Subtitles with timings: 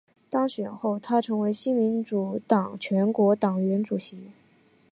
[0.31, 4.31] 当选后她成为新民主党全国党团主席。